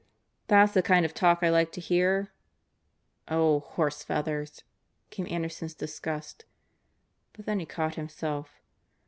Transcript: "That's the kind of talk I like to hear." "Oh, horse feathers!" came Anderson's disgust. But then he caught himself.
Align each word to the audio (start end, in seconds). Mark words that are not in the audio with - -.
"That's 0.47 0.73
the 0.73 0.81
kind 0.81 1.05
of 1.05 1.13
talk 1.13 1.43
I 1.43 1.49
like 1.51 1.71
to 1.73 1.79
hear." 1.79 2.33
"Oh, 3.27 3.59
horse 3.59 4.01
feathers!" 4.01 4.63
came 5.11 5.27
Anderson's 5.29 5.75
disgust. 5.75 6.43
But 7.33 7.45
then 7.45 7.59
he 7.59 7.67
caught 7.67 7.93
himself. 8.01 8.49